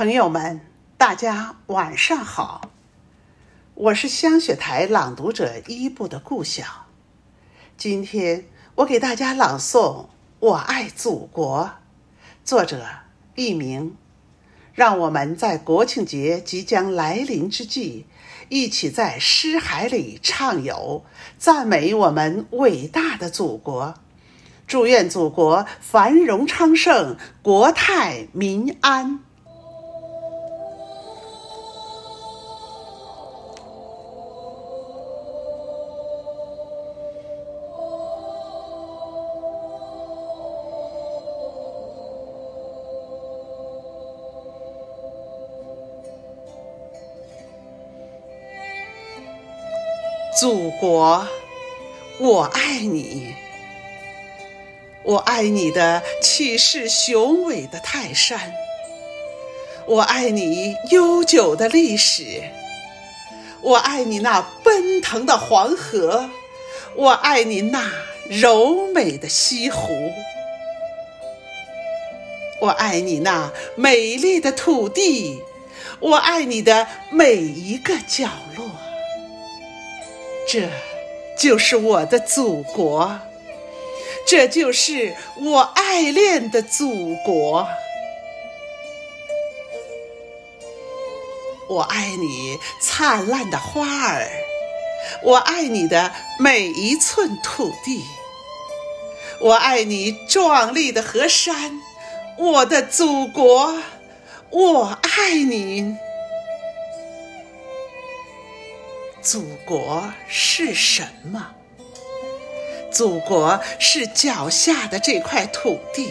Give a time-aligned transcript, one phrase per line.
[0.00, 0.62] 朋友们，
[0.96, 2.70] 大家晚上好，
[3.74, 6.86] 我是香雪台朗读者一部的顾晓。
[7.76, 10.04] 今天我给大家朗诵
[10.38, 11.64] 《我爱祖国》，
[12.46, 12.82] 作者
[13.34, 13.94] 佚名。
[14.72, 18.06] 让我们在国庆节即将来临之际，
[18.48, 21.04] 一起在诗海里畅游，
[21.36, 23.96] 赞美我们伟大的祖国。
[24.66, 29.20] 祝愿祖国繁荣昌盛，国泰民安。
[50.40, 51.28] 祖国，
[52.18, 53.34] 我爱你。
[55.02, 58.50] 我爱你的气势雄伟的泰山，
[59.84, 62.42] 我爱你悠久的历史，
[63.60, 66.30] 我爱你那奔腾的黄河，
[66.94, 67.92] 我爱你那
[68.30, 70.10] 柔美的西湖，
[72.62, 75.42] 我爱你那美丽的土地，
[75.98, 78.26] 我爱你的每一个角
[78.56, 78.69] 落。
[80.52, 80.68] 这
[81.38, 83.20] 就是我的祖国，
[84.26, 87.68] 这就是我爱恋的祖国。
[91.68, 94.28] 我爱你灿烂的花儿，
[95.22, 98.04] 我爱你的每一寸土地，
[99.40, 101.80] 我爱你壮丽的河山，
[102.36, 103.78] 我的祖国，
[104.50, 105.96] 我爱你。
[109.22, 111.48] 祖国是什么？
[112.90, 116.08] 祖国是脚下的这块土地，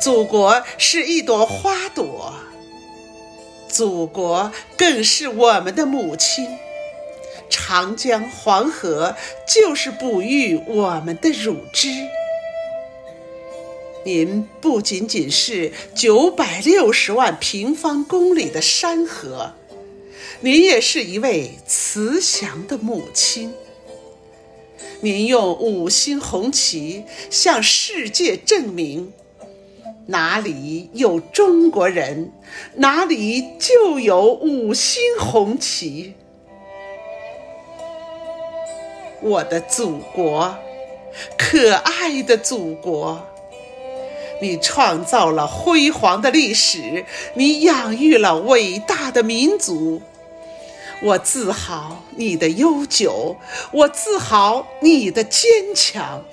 [0.00, 2.34] 祖国是一朵花朵，
[3.68, 6.48] 祖国更是我们的母亲。
[7.50, 9.14] 长江、黄河
[9.46, 11.88] 就是哺育我们的乳汁。
[14.04, 19.52] 您不仅仅是九百六十万平方公里的山河。
[20.40, 23.52] 您也是一位慈祥的母亲。
[25.00, 29.12] 您用五星红旗向世界证明：
[30.06, 32.32] 哪里有中国人，
[32.76, 36.14] 哪里就有五星红旗。
[39.20, 40.56] 我的祖国，
[41.38, 43.24] 可爱的祖国，
[44.40, 47.04] 你创造了辉煌的历史，
[47.34, 50.00] 你养育了伟大的民族。
[51.02, 53.36] 我自豪你的悠久，
[53.72, 56.24] 我自豪你的坚强，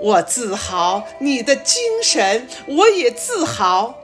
[0.00, 3.96] 我自豪你的精神，我也自豪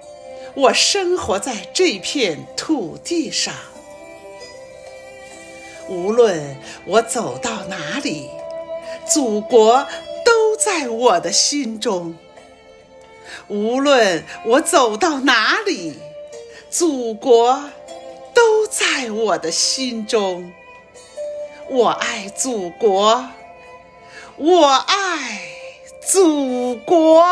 [0.54, 3.54] 我生活在这片土地上。
[5.88, 8.28] 无论我走到哪里，
[9.08, 9.86] 祖国
[10.24, 12.16] 都在我的心中。
[13.46, 15.94] 无论我走到哪里，
[16.68, 17.70] 祖国。
[18.66, 20.52] 在我的心中。
[21.68, 23.28] 我爱祖国，
[24.36, 25.40] 我爱
[26.08, 27.24] 祖国。